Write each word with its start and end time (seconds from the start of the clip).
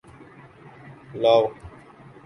لاؤ 1.21 1.43